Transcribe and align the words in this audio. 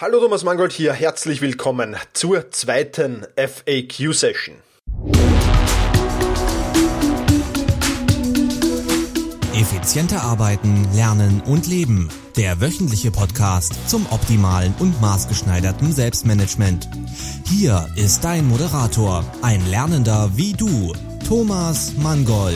Hallo 0.00 0.20
Thomas 0.20 0.44
Mangold 0.44 0.72
hier, 0.72 0.92
herzlich 0.92 1.40
willkommen 1.40 1.96
zur 2.12 2.52
zweiten 2.52 3.26
FAQ-Session. 3.34 4.54
Effizienter 9.56 10.22
arbeiten, 10.22 10.86
lernen 10.94 11.42
und 11.44 11.66
leben. 11.66 12.10
Der 12.36 12.60
wöchentliche 12.60 13.10
Podcast 13.10 13.90
zum 13.90 14.06
optimalen 14.12 14.72
und 14.78 15.00
maßgeschneiderten 15.00 15.92
Selbstmanagement. 15.92 16.88
Hier 17.48 17.88
ist 17.96 18.22
dein 18.22 18.46
Moderator, 18.46 19.24
ein 19.42 19.68
Lernender 19.68 20.30
wie 20.36 20.52
du, 20.52 20.92
Thomas 21.26 21.94
Mangold. 21.96 22.54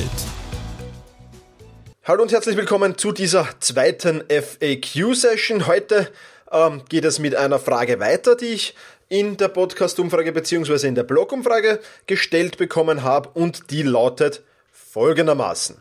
Hallo 2.05 2.23
und 2.23 2.31
herzlich 2.31 2.57
willkommen 2.57 2.99
zu 2.99 3.11
dieser 3.11 3.49
zweiten 3.59 4.23
FAQ-Session. 4.29 5.67
Heute 5.67 6.09
ähm, 6.53 6.83
geht 6.89 7.05
es 7.05 7.19
mit 7.19 7.35
einer 7.35 7.59
Frage 7.59 8.01
weiter, 8.01 8.37
die 8.37 8.47
ich 8.47 8.75
in 9.09 9.37
der 9.37 9.49
Podcast-Umfrage 9.49 10.33
bzw. 10.33 10.87
in 10.87 10.95
der 10.95 11.03
Blog-Umfrage 11.03 11.81
gestellt 12.07 12.57
bekommen 12.57 13.03
habe 13.03 13.31
und 13.35 13.71
die 13.71 13.83
lautet 13.83 14.43
folgendermaßen. 14.73 15.77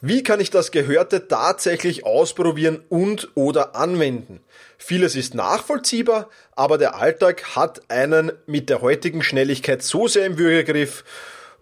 Wie 0.00 0.22
kann 0.22 0.40
ich 0.40 0.50
das 0.50 0.70
Gehörte 0.70 1.28
tatsächlich 1.28 2.06
ausprobieren 2.06 2.82
und 2.88 3.28
oder 3.34 3.74
anwenden? 3.76 4.40
Vieles 4.78 5.14
ist 5.14 5.34
nachvollziehbar, 5.34 6.30
aber 6.56 6.78
der 6.78 6.94
Alltag 6.94 7.54
hat 7.54 7.82
einen 7.90 8.32
mit 8.46 8.70
der 8.70 8.80
heutigen 8.80 9.22
Schnelligkeit 9.22 9.82
so 9.82 10.08
sehr 10.08 10.24
im 10.24 10.38
Würgegriff 10.38 11.04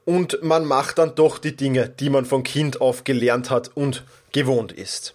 und 0.05 0.43
man 0.43 0.65
macht 0.65 0.99
dann 0.99 1.17
doch 1.17 1.39
die 1.39 1.57
Dinge, 1.57 1.89
die 1.89 2.11
man 2.11 2.25
von 2.25 2.45
Kind 2.45 2.81
auf 2.81 3.03
gelernt 3.03 3.51
hat 3.51 3.73
und 3.75 4.05
gewohnt 4.33 4.73
ist. 4.73 5.15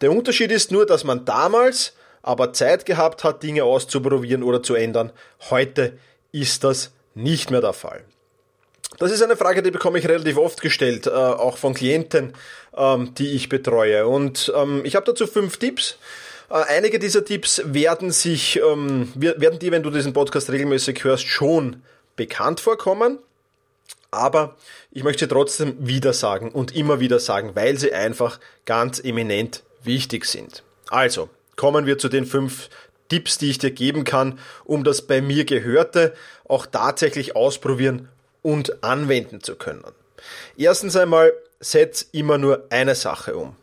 Der 0.00 0.12
Unterschied 0.12 0.52
ist 0.52 0.70
nur, 0.70 0.84
dass 0.84 1.04
man 1.04 1.24
damals 1.24 1.94
aber 2.28 2.52
Zeit 2.52 2.84
gehabt 2.84 3.24
hat, 3.24 3.42
Dinge 3.42 3.64
auszuprobieren 3.64 4.42
oder 4.42 4.62
zu 4.62 4.74
ändern. 4.74 5.12
Heute 5.48 5.98
ist 6.30 6.62
das 6.62 6.92
nicht 7.14 7.50
mehr 7.50 7.62
der 7.62 7.72
Fall. 7.72 8.04
Das 8.98 9.10
ist 9.10 9.22
eine 9.22 9.34
Frage, 9.34 9.62
die 9.62 9.70
bekomme 9.70 9.98
ich 9.98 10.06
relativ 10.06 10.36
oft 10.36 10.60
gestellt, 10.60 11.06
äh, 11.06 11.10
auch 11.10 11.56
von 11.56 11.72
Klienten, 11.72 12.34
ähm, 12.76 13.14
die 13.14 13.28
ich 13.28 13.48
betreue. 13.48 14.06
Und 14.06 14.52
ähm, 14.54 14.82
ich 14.84 14.94
habe 14.94 15.06
dazu 15.06 15.26
fünf 15.26 15.56
Tipps. 15.56 15.96
Äh, 16.50 16.64
einige 16.68 16.98
dieser 16.98 17.24
Tipps 17.24 17.62
werden 17.64 18.10
sich, 18.10 18.60
ähm, 18.60 19.10
werden 19.14 19.58
dir, 19.58 19.72
wenn 19.72 19.82
du 19.82 19.88
diesen 19.88 20.12
Podcast 20.12 20.50
regelmäßig 20.50 21.04
hörst, 21.04 21.26
schon 21.26 21.82
bekannt 22.14 22.60
vorkommen. 22.60 23.20
Aber 24.10 24.56
ich 24.90 25.02
möchte 25.02 25.28
trotzdem 25.28 25.76
wieder 25.78 26.12
sagen 26.12 26.52
und 26.52 26.76
immer 26.76 27.00
wieder 27.00 27.20
sagen, 27.20 27.52
weil 27.54 27.78
sie 27.78 27.94
einfach 27.94 28.38
ganz 28.66 29.02
eminent 29.02 29.62
wichtig 29.82 30.26
sind. 30.26 30.62
Also, 30.90 31.30
kommen 31.58 31.84
wir 31.84 31.98
zu 31.98 32.08
den 32.08 32.24
fünf 32.24 32.70
Tipps, 33.10 33.36
die 33.36 33.50
ich 33.50 33.58
dir 33.58 33.70
geben 33.70 34.04
kann, 34.04 34.38
um 34.64 34.84
das 34.84 35.02
bei 35.02 35.20
mir 35.20 35.44
Gehörte 35.44 36.14
auch 36.46 36.64
tatsächlich 36.64 37.36
ausprobieren 37.36 38.08
und 38.40 38.82
anwenden 38.82 39.42
zu 39.42 39.56
können. 39.56 39.84
Erstens 40.56 40.96
einmal, 40.96 41.32
setz 41.60 42.06
immer 42.12 42.38
nur 42.38 42.66
eine 42.70 42.94
Sache 42.94 43.36
um. 43.36 43.56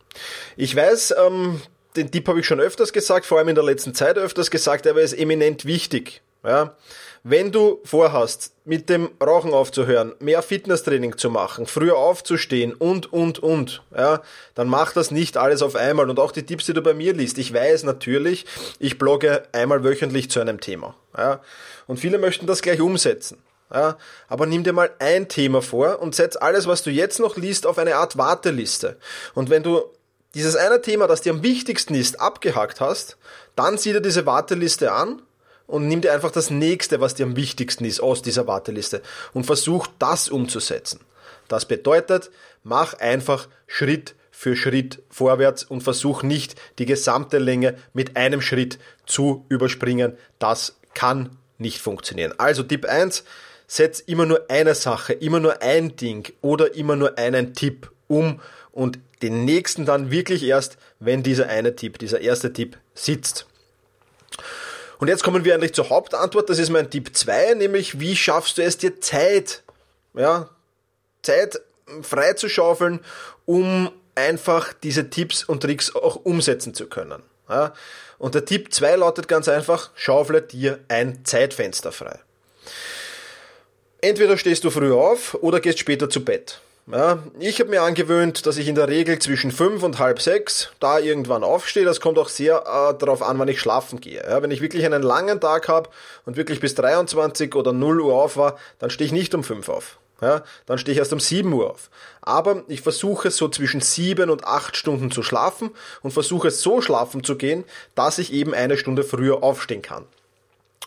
Ich 0.58 0.76
weiß, 0.76 1.16
ähm, 1.26 1.62
den 1.96 2.12
Tipp 2.12 2.28
habe 2.28 2.42
ich 2.42 2.46
schon 2.46 2.60
öfters 2.60 2.92
gesagt, 2.92 3.26
vor 3.26 3.38
allem 3.38 3.48
in 3.48 3.56
der 3.56 3.64
letzten 3.64 3.94
Zeit 3.94 4.18
öfters 4.18 4.52
gesagt, 4.52 4.86
aber 4.86 5.00
er 5.00 5.06
ist 5.06 5.14
eminent 5.14 5.66
wichtig. 5.66 6.22
Ja? 6.46 6.76
Wenn 7.24 7.52
du 7.52 7.80
vorhast, 7.84 8.54
mit 8.66 8.88
dem 8.90 9.10
Rauchen 9.22 9.54
aufzuhören, 9.54 10.14
mehr 10.20 10.42
Fitnesstraining 10.42 11.18
zu 11.18 11.30
machen, 11.30 11.66
früher 11.66 11.98
aufzustehen 11.98 12.74
und, 12.74 13.12
und, 13.12 13.40
und, 13.40 13.84
ja, 13.96 14.22
dann 14.54 14.68
mach 14.68 14.94
das 14.94 15.12
nicht 15.12 15.38
alles 15.38 15.62
auf 15.62 15.76
einmal. 15.76 16.10
Und 16.10 16.20
auch 16.20 16.32
die 16.32 16.46
Tipps, 16.46 16.66
die 16.66 16.74
du 16.74 16.82
bei 16.82 16.94
mir 16.94 17.14
liest. 17.14 17.38
Ich 17.40 17.54
weiß 17.54 17.84
natürlich, 17.84 18.46
ich 18.80 19.00
blogge 19.00 19.44
einmal 19.54 19.84
wöchentlich 19.84 20.30
zu 20.30 20.40
einem 20.40 20.60
Thema. 20.60 20.96
Ja, 21.18 21.42
und 21.88 22.00
viele 22.00 22.20
möchten 22.20 22.46
das 22.46 22.62
gleich 22.62 22.82
umsetzen. 22.82 23.38
Ja, 23.74 23.98
aber 24.28 24.46
nimm 24.46 24.64
dir 24.64 24.74
mal 24.74 24.92
ein 25.00 25.28
Thema 25.28 25.64
vor 25.64 26.00
und 26.00 26.14
setz 26.14 26.36
alles, 26.36 26.68
was 26.68 26.84
du 26.84 26.92
jetzt 26.92 27.20
noch 27.20 27.38
liest, 27.38 27.66
auf 27.66 27.80
eine 27.80 27.96
Art 27.96 28.18
Warteliste. 28.18 28.98
Und 29.34 29.50
wenn 29.50 29.64
du 29.64 29.82
dieses 30.36 30.56
eine 30.56 30.82
Thema, 30.82 31.08
das 31.08 31.22
dir 31.22 31.32
am 31.32 31.42
wichtigsten 31.42 31.96
ist, 31.96 32.20
abgehakt 32.20 32.82
hast, 32.82 33.18
dann 33.56 33.80
sieh 33.80 33.94
dir 33.94 34.02
diese 34.02 34.28
Warteliste 34.28 34.92
an 34.92 35.24
und 35.68 35.88
nimm 35.88 36.02
dir 36.02 36.14
einfach 36.14 36.32
das 36.32 36.50
nächste, 36.50 37.02
was 37.02 37.16
dir 37.16 37.26
am 37.26 37.36
wichtigsten 37.36 37.86
ist 37.86 38.00
aus 38.00 38.22
dieser 38.22 38.48
Warteliste 38.48 39.02
und 39.34 39.46
versuch 39.46 39.88
das 40.00 40.30
umzusetzen. 40.30 41.00
Das 41.48 41.66
bedeutet, 41.66 42.32
mach 42.64 42.96
einfach 42.96 43.48
Schritt 43.68 44.16
für 44.32 44.56
Schritt 44.56 45.02
vorwärts 45.10 45.64
und 45.64 45.82
versuch 45.82 46.24
nicht 46.24 46.56
die 46.78 46.86
gesamte 46.86 47.38
Länge 47.38 47.76
mit 47.94 48.18
einem 48.18 48.42
Schritt 48.42 48.80
zu 49.06 49.46
überspringen. 49.50 50.18
Das 50.40 50.78
kann 50.94 51.38
nicht 51.58 51.80
funktionieren. 51.80 52.34
Also 52.38 52.64
Tipp 52.64 52.86
1, 52.86 53.24
setz 53.68 54.00
immer 54.02 54.26
nur 54.26 54.50
eine 54.50 54.76
Sache, 54.76 55.14
immer 55.14 55.40
nur 55.40 55.62
ein 55.62 55.96
Ding 55.96 56.32
oder 56.42 56.76
immer 56.76 56.96
nur 56.96 57.18
einen 57.18 57.54
Tipp 57.54 57.92
um 58.08 58.42
und 58.72 59.00
den 59.22 59.46
nächsten 59.46 59.86
dann 59.86 60.12
wirklich 60.12 60.44
erst, 60.44 60.78
wenn 61.00 61.24
dieser 61.24 61.48
eine 61.48 61.76
Tipp, 61.76 61.98
dieser 61.98 62.22
erste 62.22 62.52
Tipp 62.52 62.78
sitzt. 62.94 63.48
Und 65.00 65.08
jetzt 65.08 65.24
kommen 65.24 65.46
wir 65.46 65.54
endlich 65.54 65.74
zur 65.74 65.90
Hauptantwort. 65.90 66.50
Das 66.50 66.60
ist 66.60 66.70
mein 66.70 66.90
Tipp 66.90 67.16
2, 67.16 67.56
nämlich 67.56 68.00
wie 68.00 68.16
schaffst 68.16 68.58
du 68.58 68.64
es 68.64 68.78
dir 68.78 69.02
Zeit, 69.02 69.64
ja, 70.14 70.50
Zeit 71.22 71.60
freizuschaufeln, 72.02 73.00
um 73.46 73.92
einfach 74.16 74.74
diese 74.74 75.10
Tipps 75.10 75.44
und 75.44 75.62
Tricks 75.62 75.94
auch 75.96 76.16
umsetzen 76.16 76.74
zu 76.74 76.88
können. 76.88 77.22
Ja. 77.50 77.74
Und 78.18 78.36
der 78.36 78.46
Tipp 78.46 78.74
2 78.74 78.96
lautet 78.96 79.28
ganz 79.28 79.48
einfach, 79.48 79.92
schaufle 79.96 80.42
dir 80.42 80.80
ein 80.88 81.26
Zeitfenster 81.26 81.92
frei. 81.92 82.20
Entweder 84.02 84.38
stehst 84.38 84.64
du 84.64 84.70
früh 84.70 84.94
auf 84.94 85.34
oder 85.36 85.60
gehst 85.60 85.80
später 85.80 86.10
zu 86.10 86.24
Bett. 86.24 86.62
Ja, 86.92 87.18
ich 87.40 87.60
habe 87.60 87.72
mir 87.72 87.82
angewöhnt, 87.82 88.46
dass 88.46 88.58
ich 88.58 88.68
in 88.68 88.76
der 88.76 88.88
Regel 88.88 89.18
zwischen 89.18 89.50
fünf 89.50 89.82
und 89.82 89.98
halb 89.98 90.22
sechs 90.22 90.70
da 90.80 91.00
irgendwann 91.00 91.44
aufstehe. 91.44 91.84
Das 91.84 92.00
kommt 92.00 92.20
auch 92.20 92.30
sehr 92.30 92.58
äh, 92.58 92.96
darauf 92.96 93.24
an, 93.24 93.40
wann 93.40 93.48
ich 93.48 93.60
schlafen 93.60 94.00
gehe. 94.00 94.24
Ja, 94.24 94.44
wenn 94.44 94.52
ich 94.52 94.62
wirklich 94.62 94.86
einen 94.86 95.02
langen 95.02 95.42
Tag 95.42 95.68
habe 95.68 95.90
und 96.28 96.38
wirklich 96.38 96.60
bis 96.60 96.76
23 96.76 97.56
oder 97.56 97.74
0 97.74 98.02
Uhr 98.02 98.14
auf 98.14 98.38
war, 98.38 98.60
dann 98.78 98.92
stehe 98.92 99.08
ich 99.08 99.14
nicht 99.14 99.34
um 99.34 99.44
fünf 99.44 99.68
auf. 99.68 99.98
Ja, 100.22 100.44
dann 100.68 100.78
stehe 100.78 100.94
ich 100.94 101.00
erst 101.00 101.12
um 101.12 101.20
7 101.20 101.52
Uhr 101.52 101.72
auf. 101.72 101.90
Aber 102.22 102.64
ich 102.68 102.82
versuche 102.82 103.32
so 103.32 103.50
zwischen 103.50 103.82
7 103.82 104.30
und 104.30 104.46
8 104.46 104.78
Stunden 104.78 105.10
zu 105.10 105.24
schlafen 105.24 105.72
und 106.04 106.12
versuche 106.12 106.52
so 106.52 106.82
schlafen 106.82 107.24
zu 107.24 107.36
gehen, 107.36 107.64
dass 107.96 108.20
ich 108.20 108.32
eben 108.32 108.54
eine 108.54 108.78
Stunde 108.78 109.04
früher 109.04 109.42
aufstehen 109.42 109.82
kann 109.82 110.06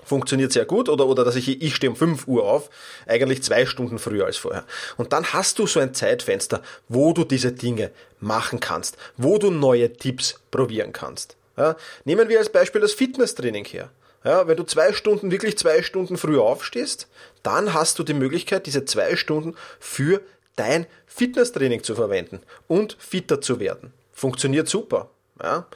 funktioniert 0.04 0.53
sehr 0.53 0.64
gut 0.64 0.88
oder, 0.88 1.06
oder 1.06 1.25
dass 1.25 1.36
ich, 1.36 1.62
ich 1.62 1.75
stehe 1.75 1.91
um 1.91 1.97
5 1.97 2.26
Uhr 2.26 2.44
auf, 2.44 2.70
eigentlich 3.06 3.42
zwei 3.42 3.66
Stunden 3.66 3.98
früher 3.98 4.26
als 4.26 4.36
vorher. 4.36 4.64
Und 4.97 5.12
dann 5.12 5.32
hast 5.32 5.59
du 5.59 5.66
so 5.66 5.81
ein 5.81 5.94
Zeitfenster, 5.94 6.62
wo 6.88 7.12
du 7.12 7.25
diese 7.25 7.53
Dinge 7.53 7.91
machen 8.20 8.60
kannst, 8.60 8.97
wo 9.16 9.38
du 9.38 9.50
neue 9.50 9.92
Tipps 9.92 10.41
probieren 10.50 10.92
kannst. 10.92 11.37
Ja, 11.56 11.76
nehmen 12.04 12.28
wir 12.28 12.38
als 12.38 12.50
Beispiel 12.50 12.81
das 12.81 12.94
Fitnesstraining 12.94 13.64
her. 13.64 13.91
Ja, 14.25 14.47
wenn 14.47 14.56
du 14.56 14.64
zwei 14.64 14.92
Stunden, 14.92 15.31
wirklich 15.31 15.56
zwei 15.58 15.82
Stunden 15.82 16.16
früher 16.16 16.42
aufstehst, 16.42 17.08
dann 17.42 17.72
hast 17.75 17.98
du 17.98 18.03
die 18.03 18.14
Möglichkeit, 18.14 18.66
diese 18.66 18.84
zwei 18.84 19.16
Stunden 19.16 19.54
für 19.78 20.20
dein 20.56 20.87
Fitnesstraining 21.06 21.82
zu 21.82 21.94
verwenden 21.94 22.41
und 22.66 22.97
fitter 22.98 23.41
zu 23.41 23.60
werden. 23.60 23.92
Funktioniert 24.12 24.69
super. 24.69 25.10
Ja. 25.43 25.66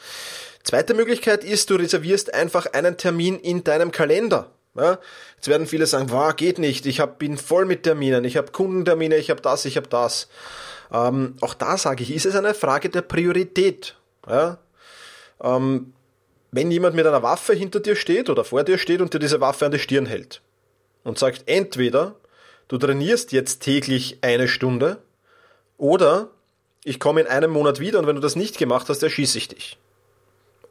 Zweite 0.63 0.95
Möglichkeit 0.95 1.45
ist, 1.45 1.71
du 1.71 1.75
reservierst 1.75 2.35
einfach 2.35 2.67
einen 2.67 2.97
Termin 2.97 3.39
in 3.39 3.65
deinem 3.65 3.91
Kalender. 3.91 4.51
Ja, 4.75 4.99
jetzt 5.37 5.49
werden 5.49 5.67
viele 5.67 5.87
sagen, 5.87 6.11
wow, 6.11 6.35
geht 6.35 6.59
nicht, 6.59 6.87
ich 6.87 7.01
hab, 7.01 7.19
bin 7.19 7.37
voll 7.37 7.67
mit 7.67 7.83
Terminen, 7.83 8.25
ich 8.25 8.39
habe 8.39 8.53
Kundentermine, 8.53 9.17
ich 9.17 9.29
habe 9.29 9.43
das, 9.43 9.67
ich 9.67 9.77
habe 9.77 9.89
das. 9.89 10.29
Ähm, 10.91 11.37
auch 11.43 11.53
da 11.55 11.77
sage 11.77 12.03
ich, 12.03 12.15
ist 12.15 12.25
es 12.25 12.35
eine 12.35 12.55
Frage 12.55 12.89
der 12.89 13.03
Priorität. 13.03 13.97
Ja? 14.27 14.59
Ähm, 15.43 15.93
wenn 16.53 16.71
jemand 16.71 16.95
mit 16.95 17.07
einer 17.07 17.23
Waffe 17.23 17.55
hinter 17.55 17.81
dir 17.81 17.97
steht 17.97 18.31
oder 18.31 18.45
vor 18.45 18.63
dir 18.65 18.79
steht 18.79 19.01
und 19.01 19.13
dir 19.13 19.19
diese 19.19 19.41
Waffe 19.41 19.67
an 19.67 19.73
die 19.73 19.79
Stirn 19.79 20.07
hält 20.07 20.43
und 21.05 21.19
sagt, 21.19 21.45
entweder 21.47 22.17
du 22.69 22.79
trainierst 22.79 23.33
jetzt 23.33 23.61
täglich 23.61 24.19
eine 24.23 24.49
Stunde 24.49 24.99
oder 25.77 26.31
ich 26.85 26.99
komme 27.01 27.21
in 27.21 27.27
einem 27.27 27.51
Monat 27.51 27.81
wieder 27.81 27.99
und 27.99 28.07
wenn 28.07 28.17
du 28.17 28.23
das 28.23 28.37
nicht 28.37 28.59
gemacht 28.59 28.89
hast, 28.89 29.03
erschieße 29.03 29.39
ich 29.39 29.49
dich 29.49 29.79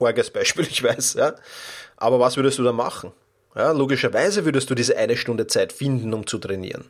arges 0.05 0.29
Beispiel, 0.29 0.65
ich 0.69 0.83
weiß, 0.83 1.15
ja. 1.15 1.33
Aber 1.97 2.19
was 2.19 2.35
würdest 2.35 2.59
du 2.59 2.63
da 2.63 2.71
machen? 2.71 3.11
Ja, 3.55 3.71
logischerweise 3.71 4.45
würdest 4.45 4.69
du 4.69 4.75
diese 4.75 4.97
eine 4.97 5.17
Stunde 5.17 5.47
Zeit 5.47 5.73
finden, 5.73 6.13
um 6.13 6.25
zu 6.25 6.37
trainieren. 6.37 6.85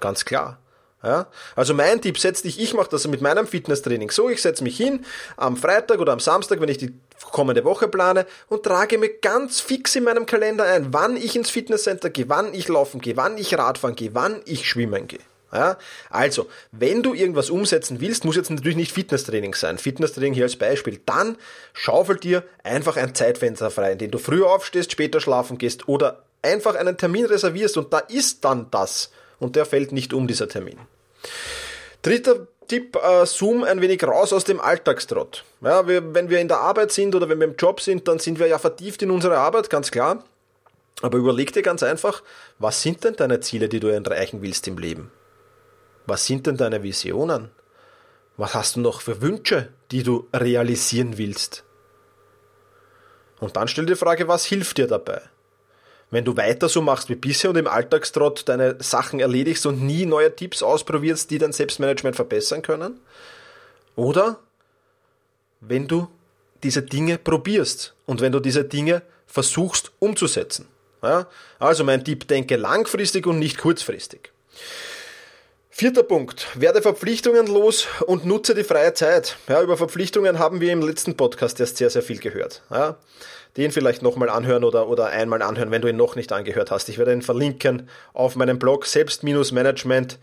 Ganz 0.00 0.24
klar. 0.24 0.58
Ja? 1.02 1.26
Also 1.54 1.74
mein 1.74 2.00
Tipp, 2.00 2.18
setz 2.18 2.42
dich, 2.42 2.58
ich 2.60 2.74
mache 2.74 2.88
das 2.90 3.06
mit 3.06 3.20
meinem 3.20 3.46
Fitnesstraining 3.46 4.10
so, 4.10 4.30
ich 4.30 4.40
setze 4.40 4.64
mich 4.64 4.76
hin 4.76 5.04
am 5.36 5.56
Freitag 5.56 6.00
oder 6.00 6.12
am 6.12 6.20
Samstag, 6.20 6.60
wenn 6.60 6.68
ich 6.68 6.78
die 6.78 6.94
kommende 7.30 7.64
Woche 7.64 7.88
plane 7.88 8.26
und 8.48 8.62
trage 8.62 8.98
mir 8.98 9.10
ganz 9.18 9.60
fix 9.60 9.94
in 9.96 10.04
meinem 10.04 10.26
Kalender 10.26 10.64
ein, 10.64 10.92
wann 10.92 11.16
ich 11.16 11.36
ins 11.36 11.50
Fitnesscenter 11.50 12.08
gehe, 12.10 12.28
wann 12.28 12.54
ich 12.54 12.68
laufen 12.68 13.00
gehe, 13.00 13.16
wann 13.16 13.36
ich 13.36 13.56
Radfahren 13.56 13.96
gehe, 13.96 14.14
wann 14.14 14.40
ich 14.44 14.68
schwimmen 14.68 15.08
gehe. 15.08 15.20
Ja, 15.52 15.76
also, 16.08 16.48
wenn 16.70 17.02
du 17.02 17.12
irgendwas 17.12 17.50
umsetzen 17.50 18.00
willst, 18.00 18.24
muss 18.24 18.36
jetzt 18.36 18.50
natürlich 18.50 18.76
nicht 18.76 18.92
Fitnesstraining 18.92 19.54
sein. 19.54 19.76
Fitnesstraining 19.76 20.32
hier 20.32 20.44
als 20.44 20.56
Beispiel. 20.56 21.00
Dann 21.04 21.36
schaufel 21.74 22.16
dir 22.16 22.42
einfach 22.64 22.96
ein 22.96 23.14
Zeitfenster 23.14 23.70
frei, 23.70 23.92
in 23.92 23.98
dem 23.98 24.10
du 24.10 24.18
früher 24.18 24.48
aufstehst, 24.48 24.92
später 24.92 25.20
schlafen 25.20 25.58
gehst 25.58 25.88
oder 25.88 26.22
einfach 26.40 26.74
einen 26.74 26.96
Termin 26.96 27.26
reservierst 27.26 27.76
und 27.76 27.92
da 27.92 27.98
ist 27.98 28.44
dann 28.44 28.68
das. 28.70 29.10
Und 29.38 29.56
der 29.56 29.66
fällt 29.66 29.92
nicht 29.92 30.14
um, 30.14 30.26
dieser 30.26 30.48
Termin. 30.48 30.78
Dritter 32.00 32.46
Tipp, 32.68 32.96
äh, 32.96 33.26
zoom 33.26 33.64
ein 33.64 33.82
wenig 33.82 34.02
raus 34.04 34.32
aus 34.32 34.44
dem 34.44 34.60
Alltagstrott. 34.60 35.44
Ja, 35.60 35.86
wir, 35.86 36.14
wenn 36.14 36.30
wir 36.30 36.40
in 36.40 36.48
der 36.48 36.60
Arbeit 36.60 36.92
sind 36.92 37.14
oder 37.14 37.28
wenn 37.28 37.38
wir 37.38 37.46
im 37.46 37.56
Job 37.56 37.80
sind, 37.80 38.08
dann 38.08 38.18
sind 38.18 38.38
wir 38.38 38.46
ja 38.46 38.58
vertieft 38.58 39.02
in 39.02 39.10
unsere 39.10 39.36
Arbeit, 39.36 39.68
ganz 39.68 39.90
klar. 39.90 40.24
Aber 41.02 41.18
überleg 41.18 41.52
dir 41.52 41.62
ganz 41.62 41.82
einfach, 41.82 42.22
was 42.58 42.80
sind 42.80 43.04
denn 43.04 43.16
deine 43.16 43.40
Ziele, 43.40 43.68
die 43.68 43.80
du 43.80 43.88
erreichen 43.88 44.40
willst 44.40 44.66
im 44.68 44.78
Leben? 44.78 45.10
Was 46.06 46.26
sind 46.26 46.46
denn 46.46 46.56
deine 46.56 46.82
Visionen? 46.82 47.50
Was 48.36 48.54
hast 48.54 48.76
du 48.76 48.80
noch 48.80 49.00
für 49.00 49.20
Wünsche, 49.20 49.68
die 49.90 50.02
du 50.02 50.28
realisieren 50.34 51.18
willst? 51.18 51.64
Und 53.40 53.56
dann 53.56 53.68
stell 53.68 53.86
dir 53.86 53.94
die 53.94 53.98
Frage, 53.98 54.28
was 54.28 54.44
hilft 54.44 54.78
dir 54.78 54.86
dabei? 54.86 55.20
Wenn 56.10 56.24
du 56.24 56.36
weiter 56.36 56.68
so 56.68 56.82
machst 56.82 57.08
wie 57.08 57.14
bisher 57.14 57.50
und 57.50 57.56
im 57.56 57.66
Alltagstrott 57.66 58.48
deine 58.48 58.76
Sachen 58.80 59.20
erledigst 59.20 59.64
und 59.66 59.82
nie 59.82 60.06
neue 60.06 60.34
Tipps 60.34 60.62
ausprobierst, 60.62 61.30
die 61.30 61.38
dein 61.38 61.52
Selbstmanagement 61.52 62.16
verbessern 62.16 62.62
können? 62.62 63.00
Oder 63.96 64.38
wenn 65.60 65.88
du 65.88 66.08
diese 66.62 66.82
Dinge 66.82 67.18
probierst 67.18 67.94
und 68.06 68.20
wenn 68.20 68.32
du 68.32 68.40
diese 68.40 68.64
Dinge 68.64 69.02
versuchst 69.26 69.92
umzusetzen. 69.98 70.68
Ja? 71.02 71.26
Also 71.58 71.84
mein 71.84 72.04
Tipp, 72.04 72.28
denke 72.28 72.56
langfristig 72.56 73.26
und 73.26 73.38
nicht 73.38 73.58
kurzfristig. 73.58 74.30
Vierter 75.74 76.02
Punkt. 76.02 76.48
Werde 76.54 76.82
Verpflichtungen 76.82 77.46
los 77.46 77.88
und 78.06 78.26
nutze 78.26 78.54
die 78.54 78.62
freie 78.62 78.92
Zeit. 78.92 79.38
Ja, 79.48 79.62
über 79.62 79.78
Verpflichtungen 79.78 80.38
haben 80.38 80.60
wir 80.60 80.70
im 80.70 80.82
letzten 80.82 81.16
Podcast 81.16 81.58
erst 81.60 81.78
sehr, 81.78 81.88
sehr 81.88 82.02
viel 82.02 82.18
gehört. 82.18 82.60
Ja, 82.70 82.98
den 83.56 83.72
vielleicht 83.72 84.02
nochmal 84.02 84.28
anhören 84.28 84.64
oder, 84.64 84.86
oder 84.86 85.06
einmal 85.06 85.40
anhören, 85.40 85.70
wenn 85.70 85.80
du 85.80 85.88
ihn 85.88 85.96
noch 85.96 86.14
nicht 86.14 86.30
angehört 86.30 86.70
hast. 86.70 86.90
Ich 86.90 86.98
werde 86.98 87.14
ihn 87.14 87.22
verlinken 87.22 87.88
auf 88.12 88.36
meinem 88.36 88.58
Blog 88.58 88.84
selbst-management 88.84 90.18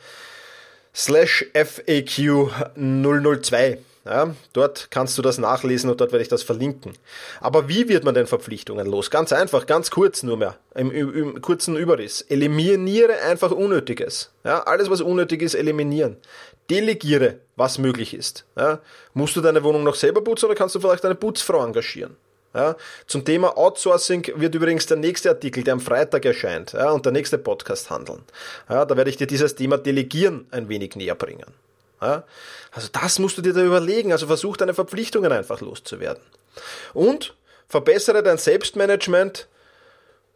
slash 0.94 1.48
FAQ 1.56 2.52
002. 2.76 3.80
Ja, 4.06 4.34
dort 4.54 4.90
kannst 4.92 5.18
du 5.18 5.22
das 5.22 5.38
nachlesen 5.38 5.90
und 5.90 6.00
dort 6.00 6.12
werde 6.12 6.24
ich 6.24 6.30
das 6.30 6.42
verlinken. 6.42 6.94
Aber 7.42 7.68
wie 7.68 7.90
wird 7.90 8.06
man 8.06 8.16
denn 8.16 8.28
Verpflichtungen 8.28 8.88
los? 8.88 9.12
Ganz 9.12 9.34
einfach, 9.34 9.66
ganz 9.66 9.92
kurz 9.92 10.24
nur 10.24 10.38
mehr, 10.38 10.58
im, 10.74 10.90
im, 10.92 11.14
im 11.14 11.42
kurzen 11.42 11.76
Überriss. 11.76 12.22
Eliminiere 12.22 13.20
einfach 13.22 13.52
Unnötiges. 13.52 14.32
Ja, 14.44 14.62
alles, 14.64 14.90
was 14.90 15.02
unnötig 15.02 15.42
ist, 15.42 15.54
eliminieren. 15.54 16.18
Delegiere, 16.70 17.40
was 17.56 17.78
möglich 17.78 18.14
ist. 18.14 18.46
Ja, 18.58 18.80
musst 19.14 19.36
du 19.36 19.42
deine 19.42 19.64
Wohnung 19.64 19.84
noch 19.84 19.96
selber 19.96 20.22
putzen 20.22 20.46
oder 20.46 20.56
kannst 20.56 20.76
du 20.76 20.80
vielleicht 20.80 21.06
eine 21.06 21.16
Putzfrau 21.16 21.64
engagieren? 21.64 22.16
Ja, 22.54 22.78
zum 23.06 23.26
Thema 23.26 23.58
Outsourcing 23.58 24.26
wird 24.36 24.56
übrigens 24.56 24.88
der 24.88 24.98
nächste 24.98 25.30
Artikel, 25.30 25.64
der 25.64 25.74
am 25.74 25.80
Freitag 25.80 26.26
erscheint, 26.26 26.74
ja, 26.74 26.90
und 26.90 27.06
der 27.06 27.12
nächste 27.12 27.38
Podcast 27.38 27.92
handeln. 27.92 28.24
Ja, 28.68 28.86
da 28.86 28.98
werde 28.98 29.12
ich 29.12 29.18
dir 29.18 29.28
dieses 29.28 29.54
Thema 29.56 29.78
Delegieren 29.78 30.48
ein 30.50 30.68
wenig 30.68 30.96
näher 30.96 31.14
bringen. 31.14 31.46
Ja? 32.02 32.24
Also 32.72 32.88
das 32.92 33.20
musst 33.20 33.38
du 33.38 33.42
dir 33.42 33.54
da 33.54 33.62
überlegen. 33.62 34.12
Also 34.12 34.28
versuch 34.28 34.58
deine 34.58 34.74
Verpflichtungen 34.74 35.32
einfach 35.32 35.62
loszuwerden. 35.62 36.24
Und 36.94 37.36
verbessere 37.68 38.24
dein 38.24 38.38
Selbstmanagement 38.38 39.48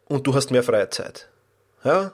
und 0.06 0.28
du 0.28 0.36
hast 0.36 0.52
mehr 0.52 0.64
freie 0.64 0.90
Zeit. 0.90 1.28
Ja? 1.84 2.14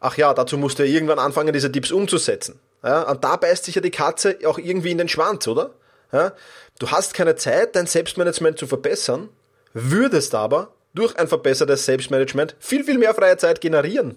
Ach 0.00 0.16
ja, 0.16 0.32
dazu 0.34 0.56
musst 0.56 0.78
du 0.78 0.86
ja 0.86 0.92
irgendwann 0.92 1.18
anfangen, 1.18 1.52
diese 1.52 1.70
Tipps 1.70 1.92
umzusetzen. 1.92 2.58
Ja? 2.82 3.02
Und 3.02 3.24
da 3.24 3.36
beißt 3.36 3.64
sich 3.64 3.74
ja 3.74 3.80
die 3.80 3.90
Katze 3.90 4.38
auch 4.44 4.58
irgendwie 4.58 4.90
in 4.90 4.98
den 4.98 5.08
Schwanz, 5.08 5.46
oder? 5.46 5.74
Ja? 6.12 6.32
Du 6.78 6.90
hast 6.90 7.14
keine 7.14 7.36
Zeit, 7.36 7.76
dein 7.76 7.86
Selbstmanagement 7.86 8.58
zu 8.58 8.66
verbessern, 8.66 9.28
würdest 9.72 10.34
aber 10.34 10.72
durch 10.94 11.16
ein 11.16 11.28
verbessertes 11.28 11.84
Selbstmanagement 11.84 12.56
viel, 12.58 12.84
viel 12.84 12.98
mehr 12.98 13.14
freie 13.14 13.36
Zeit 13.36 13.60
generieren. 13.60 14.16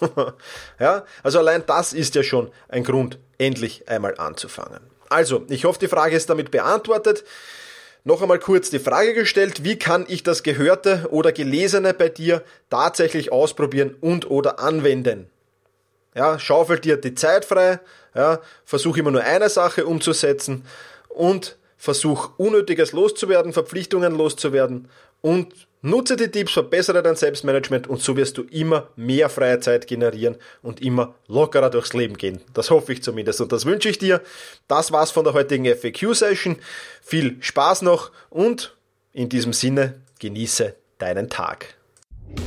ja, 0.78 1.04
also 1.22 1.38
allein 1.38 1.64
das 1.66 1.92
ist 1.92 2.14
ja 2.14 2.22
schon 2.22 2.50
ein 2.68 2.84
Grund, 2.84 3.18
endlich 3.38 3.88
einmal 3.88 4.14
anzufangen. 4.18 4.80
Also, 5.08 5.44
ich 5.48 5.64
hoffe, 5.64 5.78
die 5.78 5.88
Frage 5.88 6.16
ist 6.16 6.30
damit 6.30 6.50
beantwortet. 6.50 7.24
Noch 8.04 8.20
einmal 8.20 8.40
kurz 8.40 8.70
die 8.70 8.80
Frage 8.80 9.14
gestellt, 9.14 9.62
wie 9.62 9.78
kann 9.78 10.06
ich 10.08 10.22
das 10.24 10.42
Gehörte 10.42 11.06
oder 11.10 11.30
Gelesene 11.30 11.94
bei 11.94 12.08
dir 12.08 12.42
tatsächlich 12.68 13.30
ausprobieren 13.30 13.94
und 14.00 14.28
oder 14.28 14.58
anwenden? 14.58 15.30
Ja, 16.14 16.38
schaufel 16.38 16.80
dir 16.80 16.96
die 16.96 17.14
Zeit 17.14 17.44
frei, 17.44 17.78
ja, 18.14 18.40
versuch 18.64 18.96
immer 18.96 19.12
nur 19.12 19.22
eine 19.22 19.48
Sache 19.48 19.86
umzusetzen 19.86 20.64
und 21.08 21.56
versuch 21.76 22.30
Unnötiges 22.38 22.92
loszuwerden, 22.92 23.52
Verpflichtungen 23.52 24.16
loszuwerden 24.16 24.88
und 25.20 25.68
Nutze 25.84 26.14
die 26.14 26.30
Tipps, 26.30 26.52
verbessere 26.52 27.02
dein 27.02 27.16
Selbstmanagement 27.16 27.88
und 27.88 28.00
so 28.00 28.16
wirst 28.16 28.38
du 28.38 28.44
immer 28.44 28.86
mehr 28.94 29.28
freie 29.28 29.58
Zeit 29.58 29.88
generieren 29.88 30.36
und 30.62 30.80
immer 30.80 31.16
lockerer 31.26 31.70
durchs 31.70 31.92
Leben 31.92 32.16
gehen. 32.16 32.40
Das 32.54 32.70
hoffe 32.70 32.92
ich 32.92 33.02
zumindest 33.02 33.40
und 33.40 33.50
das 33.50 33.66
wünsche 33.66 33.88
ich 33.88 33.98
dir. 33.98 34.20
Das 34.68 34.92
war's 34.92 35.10
von 35.10 35.24
der 35.24 35.34
heutigen 35.34 35.66
FAQ-Session. 35.66 36.58
Viel 37.02 37.36
Spaß 37.40 37.82
noch 37.82 38.12
und 38.30 38.76
in 39.12 39.28
diesem 39.28 39.52
Sinne 39.52 40.00
genieße 40.20 40.76
deinen 40.98 41.28
Tag. 41.28 41.74